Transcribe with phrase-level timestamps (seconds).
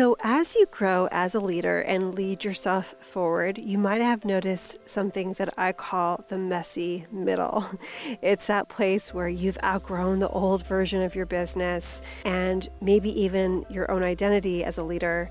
[0.00, 4.78] So, as you grow as a leader and lead yourself forward, you might have noticed
[4.86, 7.66] some things that I call the messy middle.
[8.22, 13.66] It's that place where you've outgrown the old version of your business and maybe even
[13.68, 15.30] your own identity as a leader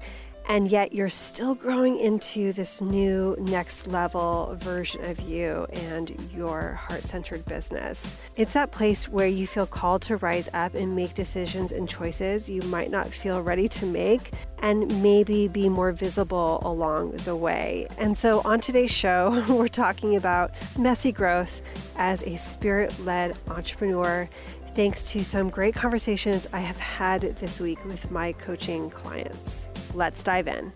[0.50, 6.74] and yet you're still growing into this new next level version of you and your
[6.74, 8.20] heart centered business.
[8.36, 12.50] It's that place where you feel called to rise up and make decisions and choices
[12.50, 14.32] you might not feel ready to make,
[14.62, 17.88] and maybe be more visible along the way.
[17.98, 21.62] And so, on today's show, we're talking about messy growth
[21.98, 24.30] as a spirit led entrepreneur
[24.76, 29.68] thanks to some great conversations I have had this week with my coaching clients.
[29.94, 30.72] Let's dive in.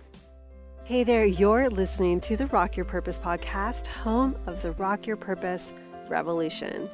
[0.83, 5.15] Hey there, you're listening to the Rock Your Purpose podcast, home of the Rock Your
[5.15, 5.73] Purpose
[6.09, 6.89] Revolution.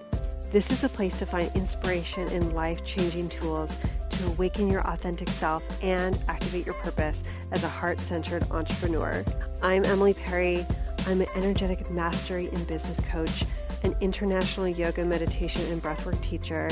[0.51, 3.77] This is a place to find inspiration and life changing tools
[4.19, 9.23] to awaken your authentic self and activate your purpose as a heart centered entrepreneur.
[9.61, 10.65] I'm Emily Perry.
[11.07, 13.45] I'm an energetic mastery and business coach,
[13.83, 16.69] an international yoga, meditation, and breathwork teacher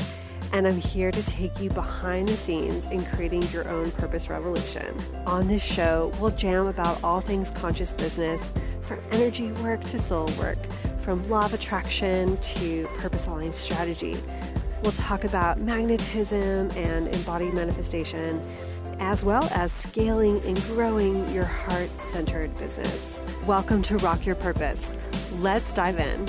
[0.52, 4.96] and I'm here to take you behind the scenes in creating your own purpose revolution.
[5.26, 10.28] On this show, we'll jam about all things conscious business, from energy work to soul
[10.38, 10.58] work,
[11.00, 14.16] from law of attraction to purpose aligned strategy.
[14.82, 18.40] We'll talk about magnetism and embodied manifestation,
[19.00, 23.20] as well as scaling and growing your heart centered business.
[23.44, 24.94] Welcome to Rock Your Purpose.
[25.40, 26.26] Let's dive in.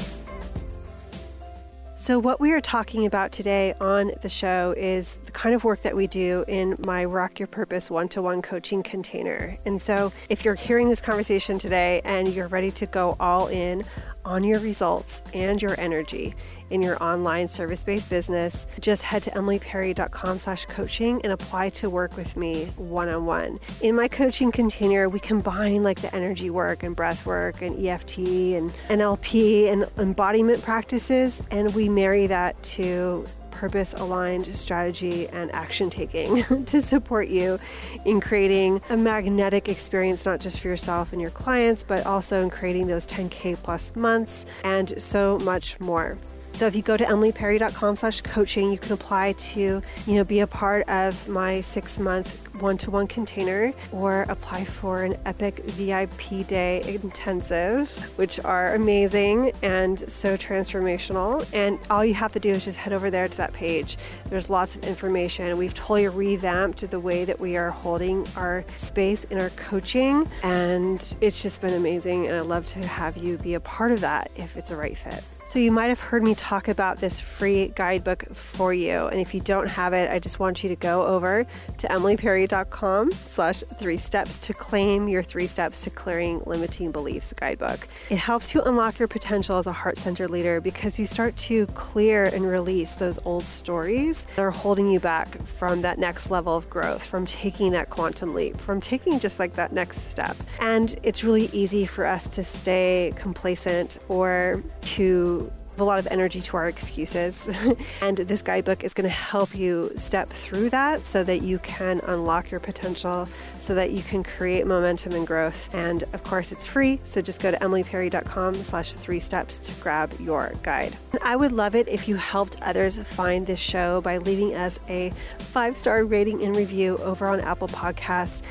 [1.95, 5.83] So, what we are talking about today on the show is the kind of work
[5.83, 9.57] that we do in my Rock Your Purpose one to one coaching container.
[9.65, 13.83] And so, if you're hearing this conversation today and you're ready to go all in
[14.29, 16.35] on your results and your energy
[16.69, 22.15] in your online service-based business, just head to emilyperry.com slash coaching and apply to work
[22.15, 23.59] with me one-on-one.
[23.81, 28.19] In my coaching container, we combine like the energy work and breath work and EFT
[28.19, 35.89] and NLP and embodiment practices, and we marry that to purpose aligned strategy and action
[35.89, 37.59] taking to support you
[38.05, 42.49] in creating a magnetic experience, not just for yourself and your clients, but also in
[42.49, 46.17] creating those 10K plus months and so much more.
[46.59, 50.41] So if you go to emilyperry.com slash coaching, you can apply to, you know, be
[50.41, 56.81] a part of my six month one-to-one container or apply for an epic VIP day
[56.85, 61.47] intensive, which are amazing and so transformational.
[61.53, 63.97] And all you have to do is just head over there to that page.
[64.25, 65.57] There's lots of information.
[65.57, 71.15] We've totally revamped the way that we are holding our space in our coaching and
[71.21, 74.29] it's just been amazing and I'd love to have you be a part of that
[74.35, 75.23] if it's a right fit.
[75.49, 79.07] So you might have heard me talk about this free guidebook for you.
[79.07, 81.43] And if you don't have it, I just want you to go over
[81.79, 87.87] to emilyperry.com slash three steps to claim your three steps to clearing limiting beliefs guidebook.
[88.11, 92.25] It helps you unlock your potential as a heart-centered leader because you start to clear
[92.25, 96.69] and release those old stories that are holding you back from that next level of
[96.69, 100.37] growth, from taking that quantum leap, from taking just like that next step.
[100.59, 105.38] And it's really easy for us to stay complacent or to
[105.79, 107.49] a lot of energy to our excuses.
[108.01, 111.99] and this guidebook is going to help you step through that so that you can
[112.05, 113.27] unlock your potential,
[113.59, 115.73] so that you can create momentum and growth.
[115.73, 116.99] And of course, it's free.
[117.03, 120.95] So just go to emilyperry.com slash three steps to grab your guide.
[121.21, 125.11] I would love it if you helped others find this show by leaving us a
[125.39, 128.41] five star rating and review over on Apple Podcasts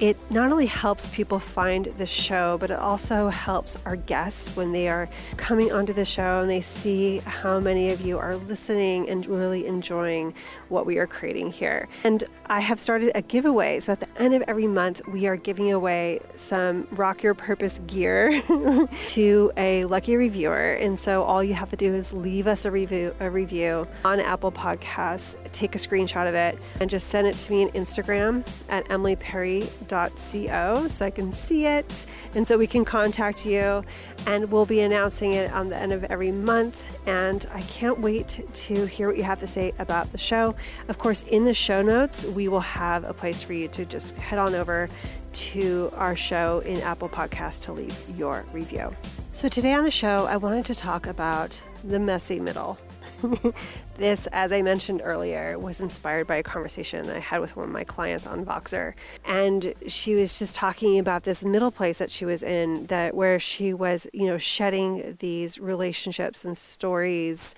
[0.00, 4.72] it not only helps people find the show, but it also helps our guests when
[4.72, 9.08] they are coming onto the show and they see how many of you are listening
[9.08, 10.34] and really enjoying
[10.68, 11.88] what we are creating here.
[12.04, 13.80] And I have started a giveaway.
[13.80, 17.80] So at the end of every month, we are giving away some Rock Your Purpose
[17.86, 18.42] gear
[19.08, 20.72] to a lucky reviewer.
[20.74, 24.20] And so all you have to do is leave us a review, a review on
[24.20, 28.46] Apple Podcasts, take a screenshot of it, and just send it to me on Instagram
[28.68, 33.84] at Emily Perry co so I can see it and so we can contact you
[34.26, 38.40] and we'll be announcing it on the end of every month and I can't wait
[38.52, 40.54] to hear what you have to say about the show.
[40.88, 44.16] Of course, in the show notes, we will have a place for you to just
[44.16, 44.88] head on over
[45.32, 48.90] to our show in Apple Podcast to leave your review.
[49.32, 52.78] So today on the show, I wanted to talk about the messy middle.
[53.98, 57.72] this, as I mentioned earlier, was inspired by a conversation I had with one of
[57.72, 58.94] my clients on Voxer.
[59.24, 63.38] And she was just talking about this middle place that she was in, that where
[63.40, 67.54] she was, you know, shedding these relationships and stories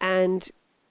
[0.00, 0.48] and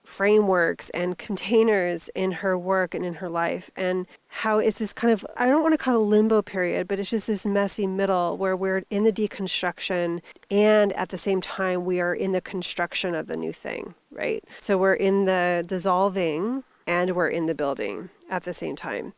[0.07, 5.11] frameworks and containers in her work and in her life, and how it's this kind
[5.11, 7.85] of, I don't want to call it a limbo period, but it's just this messy
[7.85, 12.39] middle where we're in the deconstruction and at the same time we are in the
[12.39, 14.43] construction of the new thing, right?
[14.59, 19.13] So we're in the dissolving and we're in the building at the same time.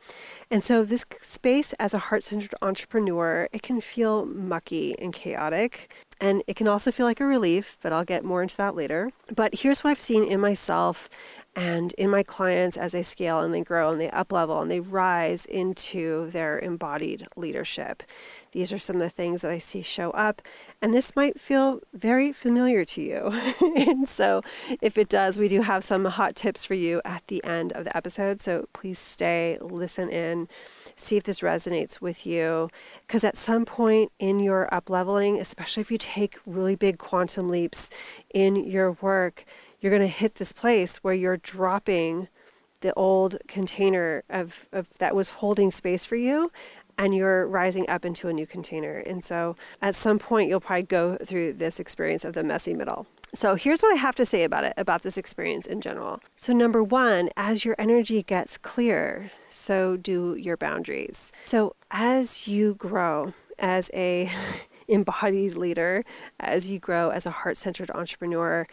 [0.50, 5.92] And so this space as a heart-centered entrepreneur, it can feel mucky and chaotic.
[6.20, 9.10] And it can also feel like a relief, but I'll get more into that later.
[9.34, 11.08] But here's what I've seen in myself
[11.56, 14.70] and in my clients as they scale and they grow and they up level and
[14.70, 18.02] they rise into their embodied leadership.
[18.52, 20.42] These are some of the things that I see show up,
[20.82, 23.30] and this might feel very familiar to you.
[23.76, 24.42] and so,
[24.82, 27.84] if it does, we do have some hot tips for you at the end of
[27.84, 28.40] the episode.
[28.40, 30.48] So, please stay, listen in,
[30.96, 32.70] see if this resonates with you.
[33.06, 36.09] Because at some point in your up leveling, especially if you take
[36.46, 37.90] really big quantum leaps
[38.32, 39.44] in your work,
[39.80, 42.28] you're going to hit this place where you're dropping
[42.80, 46.50] the old container of, of that was holding space for you
[46.98, 48.98] and you're rising up into a new container.
[48.98, 53.06] And so at some point you'll probably go through this experience of the messy middle.
[53.34, 56.20] So here's what I have to say about it, about this experience in general.
[56.36, 61.32] So number 1, as your energy gets clear, so do your boundaries.
[61.44, 64.30] So as you grow as a
[64.90, 66.04] embodied leader,
[66.38, 68.66] as you grow as a heart-centered entrepreneur,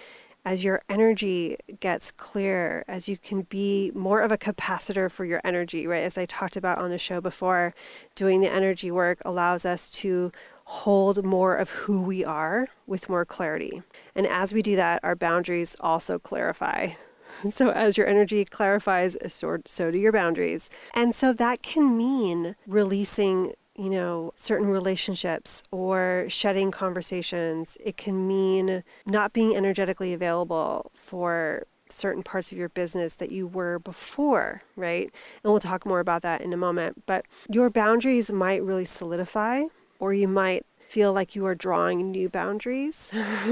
[0.48, 5.42] as your energy gets clear, as you can be more of a capacitor for your
[5.44, 6.06] energy, right?
[6.06, 7.76] As I talked about on the show before,
[8.16, 10.32] doing the energy work allows us to
[10.64, 13.82] hold more of who we are with more clarity.
[14.16, 16.92] And as we do that, our boundaries also clarify.
[17.50, 20.72] So, as your energy clarifies, so, so do your boundaries.
[20.96, 27.78] And so that can mean releasing you know, certain relationships or shedding conversations.
[27.84, 33.48] It can mean not being energetically available for certain parts of your business that you
[33.48, 35.12] were before, right?
[35.44, 37.04] And we'll talk more about that in a moment.
[37.06, 39.64] But your boundaries might really solidify,
[40.00, 43.12] or you might feel like you are drawing new boundaries.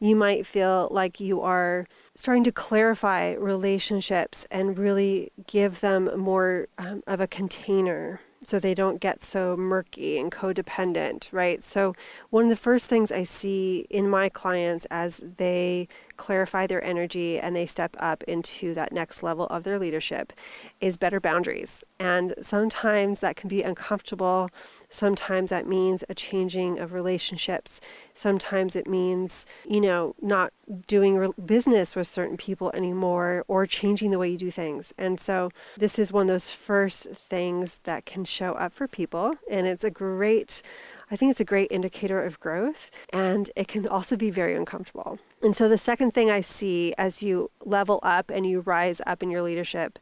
[0.00, 6.66] you might feel like you are starting to clarify relationships and really give them more
[6.76, 11.62] um, of a container so they don't get so murky and codependent, right?
[11.62, 11.94] So,
[12.30, 15.88] one of the first things I see in my clients as they
[16.20, 20.34] clarify their energy and they step up into that next level of their leadership
[20.78, 21.82] is better boundaries.
[21.98, 24.50] And sometimes that can be uncomfortable.
[24.90, 27.80] Sometimes that means a changing of relationships.
[28.12, 30.52] Sometimes it means, you know, not
[30.86, 34.92] doing re- business with certain people anymore or changing the way you do things.
[34.98, 39.36] And so this is one of those first things that can show up for people.
[39.50, 40.60] And it's a great
[41.12, 45.18] I think it's a great indicator of growth and it can also be very uncomfortable.
[45.42, 49.22] And so the second thing I see as you level up and you rise up
[49.22, 49.98] in your leadership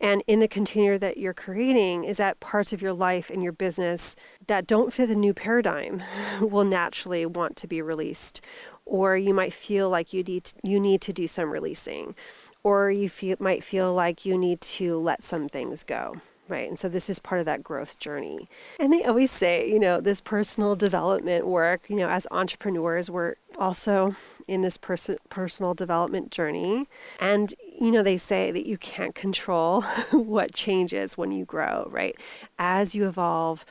[0.00, 3.52] and in the container that you're creating is that parts of your life and your
[3.52, 4.16] business
[4.46, 6.02] that don't fit the new paradigm
[6.40, 8.40] will naturally want to be released.
[8.86, 12.14] Or you might feel like you need to, you need to do some releasing.
[12.62, 16.20] Or you feel, might feel like you need to let some things go
[16.50, 16.68] right?
[16.68, 18.48] And so this is part of that growth journey.
[18.78, 23.36] And they always say, you know, this personal development work, you know, as entrepreneurs, we're
[23.58, 24.16] also
[24.48, 26.88] in this pers- personal development journey.
[27.18, 29.82] And, you know, they say that you can't control
[30.12, 32.16] what changes when you grow, right?
[32.58, 33.64] As you evolve,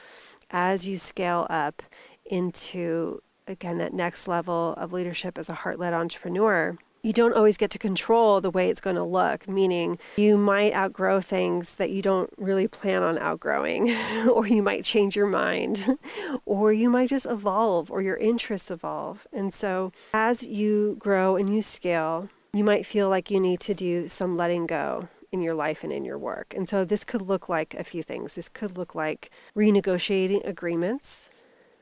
[0.49, 1.83] as you scale up
[2.25, 7.57] into, again, that next level of leadership as a heart led entrepreneur you don't always
[7.57, 11.91] get to control the way it's going to look, meaning you might outgrow things that
[11.91, 13.91] you don't really plan on outgrowing,
[14.29, 15.97] or you might change your mind,
[16.45, 19.27] or you might just evolve, or your interests evolve.
[19.31, 23.73] And so, as you grow and you scale, you might feel like you need to
[23.73, 26.53] do some letting go in your life and in your work.
[26.55, 28.35] And so, this could look like a few things.
[28.35, 31.29] This could look like renegotiating agreements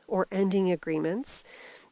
[0.08, 1.44] or ending agreements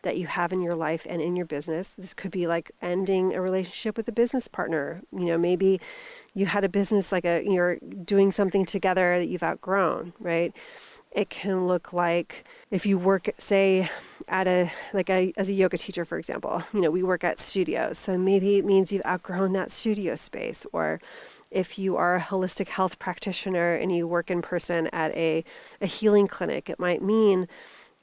[0.06, 1.90] that you have in your life and in your business.
[1.90, 5.02] This could be like ending a relationship with a business partner.
[5.12, 5.82] You know, maybe
[6.34, 10.56] you had a business like a you're doing something together that you've outgrown, right?
[11.12, 13.90] It can look like if you work, say,
[14.28, 16.64] at a like a as a yoga teacher, for example.
[16.74, 20.66] You know, we work at studios, so maybe it means you've outgrown that studio space,
[20.72, 21.00] or
[21.52, 25.44] if you are a holistic health practitioner and you work in person at a,
[25.80, 27.48] a healing clinic, it might mean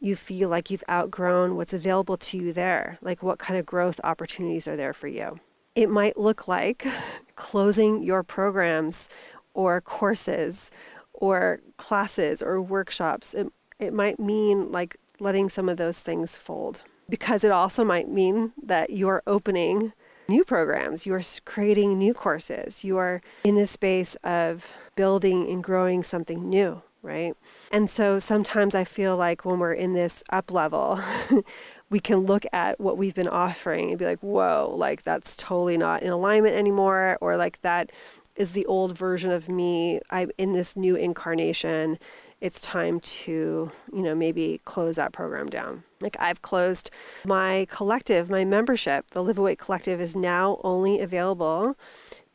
[0.02, 4.00] you feel like you've outgrown what's available to you there, like what kind of growth
[4.02, 5.38] opportunities are there for you.
[5.76, 6.86] It might look like
[7.36, 9.08] closing your programs
[9.54, 10.70] or courses
[11.12, 13.32] or classes or workshops.
[13.32, 13.46] It,
[13.78, 18.52] it might mean like letting some of those things fold because it also might mean
[18.60, 19.92] that you're opening
[20.28, 25.62] new programs, you are creating new courses, you are in the space of building and
[25.62, 27.34] growing something new, right?
[27.70, 31.00] And so sometimes I feel like when we're in this up level,
[31.90, 35.76] we can look at what we've been offering and be like, whoa, like that's totally
[35.76, 37.90] not in alignment anymore, or like that
[38.36, 40.00] is the old version of me.
[40.10, 41.98] I'm in this new incarnation.
[42.40, 45.84] It's time to, you know, maybe close that program down.
[46.00, 46.90] Like I've closed
[47.24, 49.10] my collective, my membership.
[49.10, 51.76] The Live Awake Collective is now only available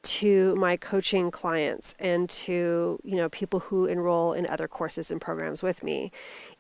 [0.08, 5.20] to my coaching clients and to you know people who enroll in other courses and
[5.20, 6.12] programs with me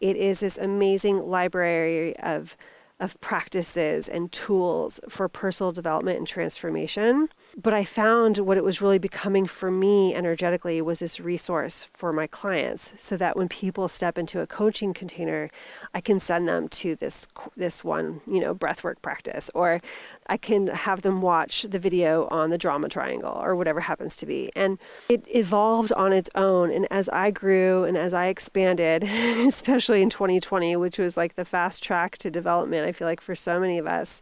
[0.01, 2.57] it is this amazing library of
[2.99, 7.29] of practices and tools for personal development and transformation.
[7.55, 12.13] But I found what it was really becoming for me energetically was this resource for
[12.13, 15.49] my clients so that when people step into a coaching container,
[15.93, 19.81] I can send them to this this one, you know, breathwork practice or
[20.27, 24.25] I can have them watch the video on the drama triangle or whatever happens to
[24.25, 24.51] be.
[24.55, 24.77] And
[25.09, 29.03] it evolved on its own and as I grew and as I expanded,
[29.47, 33.35] especially in 2020, which was like the fast track to development I feel like for
[33.35, 34.21] so many of us,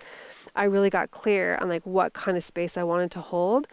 [0.56, 3.68] I really got clear on like what kind of space I wanted to hold.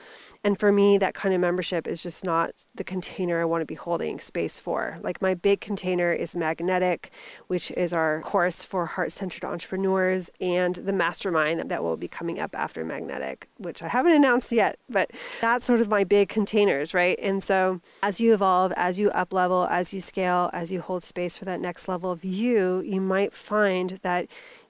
[0.44, 3.66] And for me, that kind of membership is just not the container I want to
[3.66, 4.98] be holding space for.
[5.02, 7.12] Like my big container is Magnetic,
[7.46, 12.40] which is our course for heart centered entrepreneurs, and the mastermind that will be coming
[12.40, 16.92] up after Magnetic, which I haven't announced yet, but that's sort of my big containers,
[16.92, 17.18] right?
[17.22, 21.04] And so as you evolve, as you up level, as you scale, as you hold
[21.04, 24.26] space for that next level of you, you might find that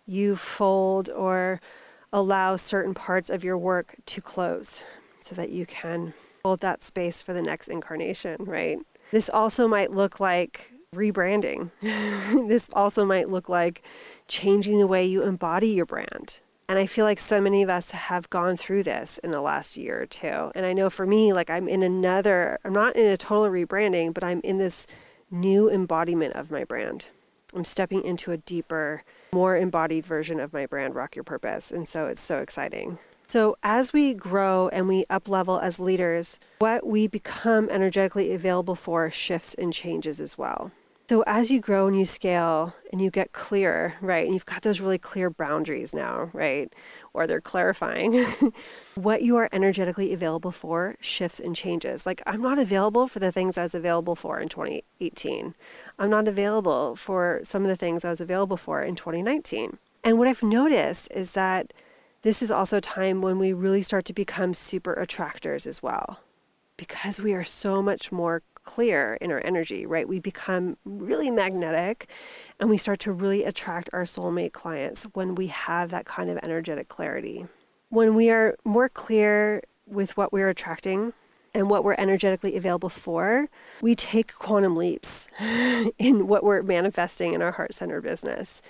[0.06, 1.60] you fold or
[2.12, 4.82] allow certain parts of your work to close
[5.20, 6.14] so that you can
[6.44, 8.78] hold that space for the next incarnation, right?
[9.10, 11.70] This also might look like rebranding.
[11.80, 13.82] this also might look like
[14.28, 16.40] changing the way you embody your brand.
[16.68, 19.76] And I feel like so many of us have gone through this in the last
[19.76, 20.52] year or two.
[20.54, 24.14] And I know for me, like I'm in another, I'm not in a total rebranding,
[24.14, 24.86] but I'm in this
[25.30, 27.06] new embodiment of my brand.
[27.54, 29.02] I'm stepping into a deeper
[29.34, 31.70] more embodied version of my brand, Rock Your Purpose.
[31.70, 32.98] And so it's so exciting.
[33.26, 38.74] So as we grow and we up level as leaders, what we become energetically available
[38.74, 40.70] for shifts and changes as well.
[41.12, 44.62] So as you grow and you scale and you get clear, right, and you've got
[44.62, 46.72] those really clear boundaries now, right,
[47.12, 48.24] or they're clarifying,
[48.94, 52.06] what you are energetically available for shifts and changes.
[52.06, 55.54] Like I'm not available for the things I was available for in 2018.
[55.98, 59.76] I'm not available for some of the things I was available for in 2019.
[60.02, 61.74] And what I've noticed is that
[62.22, 66.20] this is also a time when we really start to become super attractors as well
[66.78, 70.08] because we are so much more clear in our energy, right?
[70.08, 72.08] We become really magnetic
[72.60, 76.38] and we start to really attract our soulmate clients when we have that kind of
[76.42, 77.46] energetic clarity.
[77.88, 81.12] When we are more clear with what we're attracting
[81.54, 83.48] and what we're energetically available for,
[83.82, 85.28] we take quantum leaps
[85.98, 88.62] in what we're manifesting in our heart center business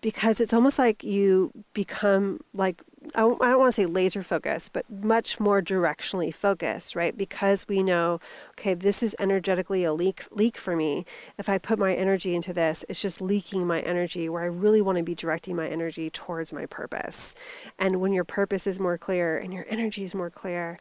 [0.00, 2.82] because it's almost like you become like
[3.14, 7.16] I don't, want to say laser focused, but much more directionally focused, right?
[7.16, 8.20] Because we know,
[8.50, 11.04] okay, this is energetically a leak leak for me.
[11.38, 14.80] If I put my energy into this, it's just leaking my energy where I really
[14.80, 17.34] want to be directing my energy towards my purpose.
[17.78, 20.78] And when your purpose is more clear and your energy is more clear,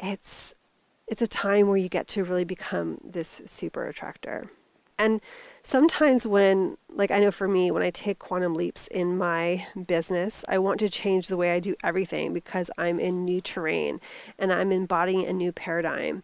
[0.00, 0.54] it's
[1.08, 4.50] it's a time where you get to really become this super attractor.
[5.02, 5.20] And
[5.64, 10.44] sometimes when like i know for me when i take quantum leaps in my business
[10.48, 14.00] i want to change the way i do everything because i'm in new terrain
[14.38, 16.22] and i'm embodying a new paradigm.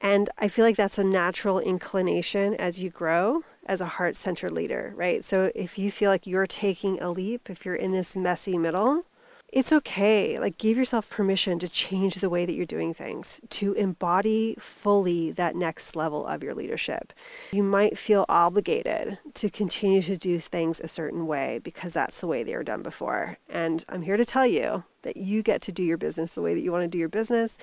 [0.00, 4.94] And i feel like that's a natural inclination as you grow as a heart-centered leader
[4.96, 5.22] right?
[5.22, 9.04] So if you feel like you're taking a leap if you're in this messy middle
[9.52, 10.38] it's okay.
[10.38, 15.32] Like, give yourself permission to change the way that you're doing things, to embody fully
[15.32, 17.12] that next level of your leadership.
[17.52, 22.26] You might feel obligated to continue to do things a certain way because that's the
[22.26, 23.38] way they were done before.
[23.48, 26.54] And I'm here to tell you that you get to do your business the way
[26.54, 27.58] that you want to do your business.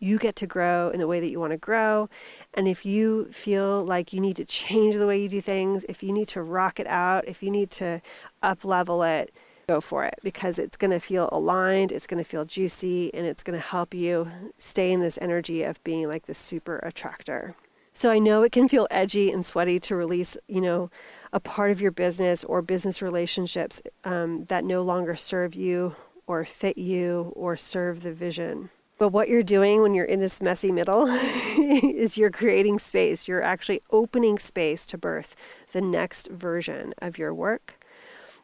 [0.00, 2.08] You get to grow in the way that you want to grow.
[2.54, 6.02] And if you feel like you need to change the way you do things, if
[6.02, 8.00] you need to rock it out, if you need to
[8.42, 9.32] up level it,
[9.70, 13.24] go for it because it's going to feel aligned, it's going to feel juicy, and
[13.24, 17.54] it's going to help you stay in this energy of being like the super attractor.
[17.94, 20.90] So I know it can feel edgy and sweaty to release, you know,
[21.32, 25.94] a part of your business or business relationships um, that no longer serve you
[26.26, 28.70] or fit you or serve the vision.
[28.98, 33.28] But what you're doing when you're in this messy middle is you're creating space.
[33.28, 35.36] You're actually opening space to birth
[35.72, 37.79] the next version of your work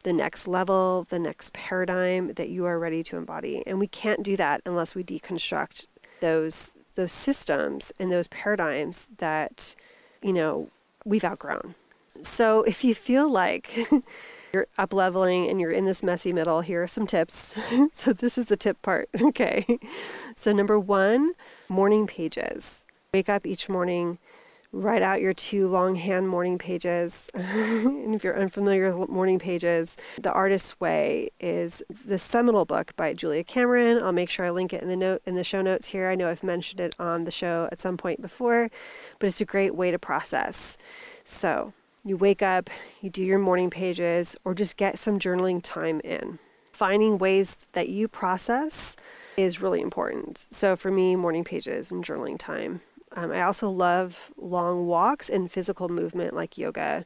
[0.07, 3.61] the next level, the next paradigm that you are ready to embody.
[3.67, 5.87] And we can't do that unless we deconstruct
[6.21, 9.75] those those systems and those paradigms that,
[10.23, 10.69] you know,
[11.03, 11.75] we've outgrown.
[12.21, 13.77] So if you feel like
[14.53, 17.57] you're up leveling and you're in this messy middle, here are some tips.
[17.91, 19.09] so this is the tip part.
[19.21, 19.77] Okay.
[20.37, 21.33] So number one,
[21.67, 22.85] morning pages.
[23.13, 24.19] Wake up each morning
[24.77, 27.29] write out your two longhand morning pages.
[27.33, 33.13] and if you're unfamiliar with morning pages, The Artist's Way is the seminal book by
[33.13, 34.01] Julia Cameron.
[34.01, 36.09] I'll make sure I link it in the note in the show notes here.
[36.09, 38.69] I know I've mentioned it on the show at some point before,
[39.19, 40.77] but it's a great way to process.
[41.23, 41.73] So,
[42.05, 42.69] you wake up,
[43.01, 46.39] you do your morning pages or just get some journaling time in.
[46.71, 48.95] Finding ways that you process
[49.35, 50.47] is really important.
[50.51, 52.81] So for me, morning pages and journaling time
[53.15, 57.05] um, I also love long walks and physical movement like yoga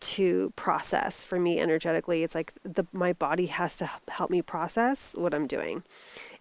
[0.00, 2.22] to process for me energetically.
[2.22, 5.82] It's like the my body has to help me process what I'm doing.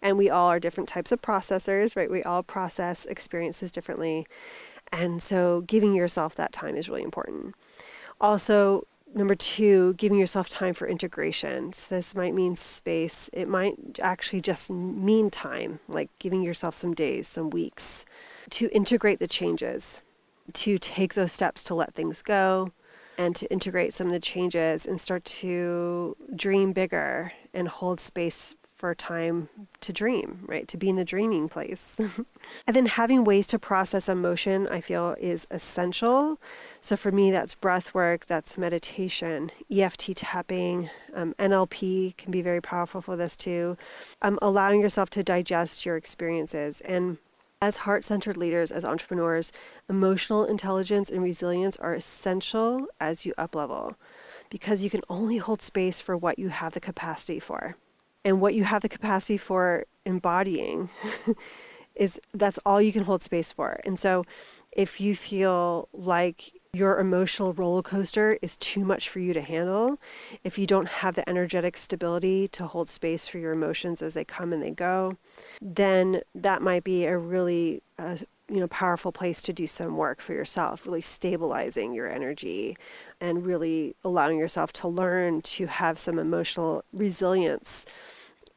[0.01, 2.11] And we all are different types of processors, right?
[2.11, 4.27] We all process experiences differently.
[4.91, 7.55] And so giving yourself that time is really important.
[8.19, 11.73] Also, number two, giving yourself time for integration.
[11.73, 13.29] So this might mean space.
[13.31, 18.05] It might actually just mean time, like giving yourself some days, some weeks
[18.51, 20.01] to integrate the changes,
[20.53, 22.71] to take those steps to let things go,
[23.17, 28.55] and to integrate some of the changes and start to dream bigger and hold space
[28.83, 29.47] for time
[29.79, 30.67] to dream, right?
[30.67, 31.95] To be in the dreaming place.
[32.67, 36.37] and then having ways to process emotion, I feel is essential.
[36.81, 42.59] So for me, that's breath work, that's meditation, EFT tapping, um, NLP can be very
[42.61, 43.77] powerful for this too.
[44.21, 47.19] Um, allowing yourself to digest your experiences and
[47.63, 49.53] as heart centered leaders, as entrepreneurs,
[49.87, 53.95] emotional intelligence and resilience are essential as you uplevel
[54.49, 57.77] because you can only hold space for what you have the capacity for.
[58.25, 60.89] And what you have the capacity for embodying
[61.95, 63.79] is that's all you can hold space for.
[63.85, 64.25] And so
[64.75, 69.99] if you feel like your emotional roller coaster is too much for you to handle,
[70.43, 74.23] if you don't have the energetic stability to hold space for your emotions as they
[74.25, 75.15] come and they go,
[75.61, 78.17] then that might be a really uh,
[78.49, 82.75] you know powerful place to do some work for yourself, really stabilizing your energy
[83.21, 87.85] and really allowing yourself to learn to have some emotional resilience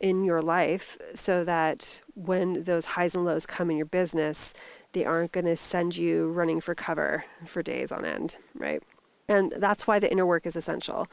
[0.00, 4.52] in your life so that when those highs and lows come in your business,
[4.96, 8.82] they aren't going to send you running for cover for days on end, right?
[9.28, 11.06] And that's why the inner work is essential,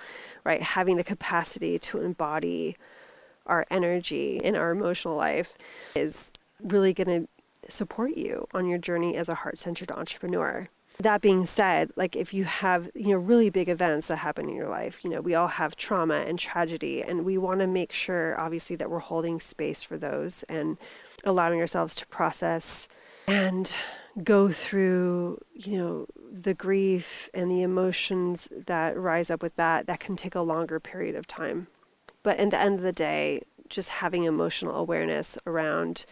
[0.45, 0.61] right?
[0.61, 2.77] Having the capacity to embody
[3.45, 5.57] our energy in our emotional life
[5.95, 10.69] is really going to support you on your journey as a heart centered entrepreneur.
[10.99, 14.55] That being said, like if you have, you know, really big events that happen in
[14.55, 17.91] your life, you know, we all have trauma and tragedy, and we want to make
[17.91, 20.77] sure, obviously, that we're holding space for those and
[21.25, 22.87] allowing ourselves to process
[23.27, 23.73] and
[24.23, 29.99] go through, you know, the grief and the emotions that rise up with that, that
[29.99, 31.67] can take a longer period of time.
[32.21, 36.05] But at the end of the day, just having emotional awareness around,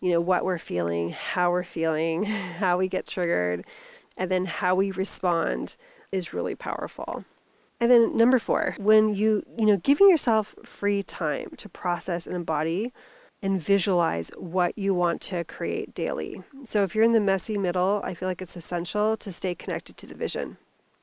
[0.00, 2.24] you know, what we're feeling, how we're feeling,
[2.58, 3.64] how we get triggered,
[4.16, 5.76] and then how we respond
[6.10, 7.24] is really powerful.
[7.78, 12.34] And then number 4, when you, you know, giving yourself free time to process and
[12.34, 12.92] embody
[13.42, 16.42] and visualize what you want to create daily.
[16.64, 19.96] So if you're in the messy middle, I feel like it's essential to stay connected
[19.98, 20.56] to the vision.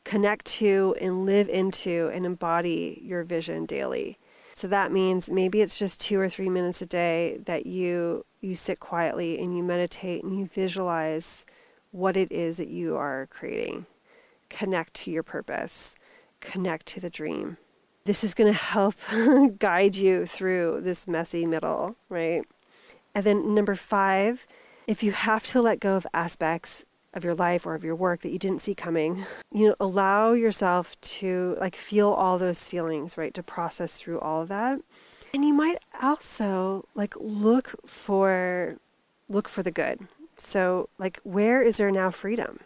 [0.03, 4.17] Connect to and live into and embody your vision daily.
[4.53, 8.55] So that means maybe it's just 2 or 3 minutes a day that you you
[8.55, 11.45] sit quietly and you meditate and you visualize
[11.91, 13.85] what it is that you are creating.
[14.49, 15.95] Connect to your purpose.
[16.41, 17.57] Connect to the dream
[18.05, 18.95] this is going to help
[19.59, 22.43] guide you through this messy middle, right?
[23.15, 24.45] And then number five,
[24.87, 28.21] if you have to let go of aspects of your life or of your work
[28.21, 33.17] that you didn't see coming, you know, allow yourself to like feel all those feelings,
[33.17, 33.33] right?
[33.35, 34.79] To process through all of that.
[35.33, 38.77] And you might also like look for
[39.29, 39.99] look for the good.
[40.37, 42.59] So like where is there now freedom?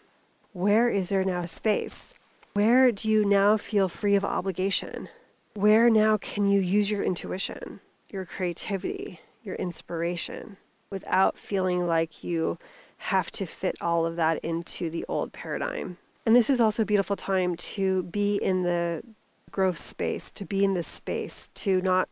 [0.54, 2.13] Where is there now space?
[2.54, 5.10] Where do you now feel free of obligation?
[5.58, 7.80] Where now can you use your intuition,
[8.12, 10.56] your creativity, your inspiration
[10.91, 12.60] without feeling like you
[12.98, 15.98] have to fit all of that into the old paradigm?
[16.28, 19.02] And this is also a beautiful time to be in the
[19.50, 22.08] growth space, to be in this space, to not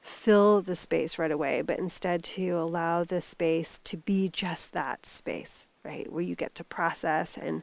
[0.00, 5.04] fill the space right away, but instead to allow the space to be just that
[5.04, 6.10] space, right?
[6.10, 7.62] Where you get to process and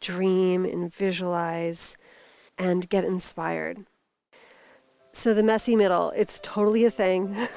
[0.00, 1.96] dream and visualize
[2.58, 3.84] and get inspired.
[5.16, 7.36] So, the messy middle, it's totally a thing.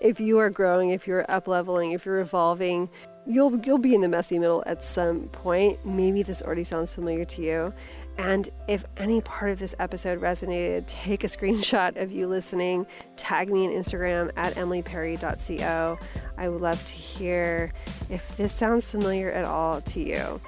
[0.00, 2.90] if you are growing, if you're up leveling, if you're evolving,
[3.24, 5.86] you'll, you'll be in the messy middle at some point.
[5.86, 7.72] Maybe this already sounds familiar to you.
[8.18, 12.84] And if any part of this episode resonated, take a screenshot of you listening,
[13.16, 15.98] tag me on Instagram at emilyperry.co.
[16.36, 17.72] I would love to hear
[18.10, 20.40] if this sounds familiar at all to you.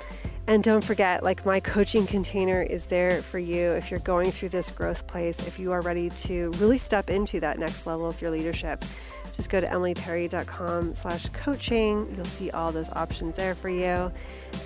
[0.49, 4.51] And don't forget, like my coaching container is there for you if you're going through
[4.51, 8.21] this growth place, if you are ready to really step into that next level of
[8.21, 8.85] your leadership.
[9.37, 12.13] Just go to emilyperry.com slash coaching.
[12.17, 14.11] You'll see all those options there for you.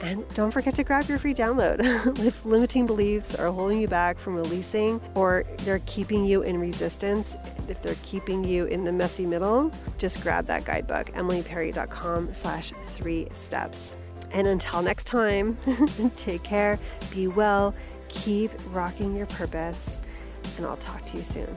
[0.02, 1.80] And don't forget to grab your free download.
[2.24, 7.36] if limiting beliefs are holding you back from releasing or they're keeping you in resistance,
[7.68, 13.26] if they're keeping you in the messy middle, just grab that guidebook, emilyperry.com slash three
[13.32, 13.96] steps.
[14.32, 15.56] And until next time,
[16.16, 16.78] take care,
[17.10, 17.74] be well,
[18.08, 20.02] keep rocking your purpose,
[20.56, 21.54] and I'll talk to you soon.